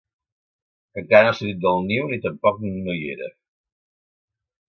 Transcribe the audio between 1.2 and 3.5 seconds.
no ha sortit del niu ni tampoc no hi era.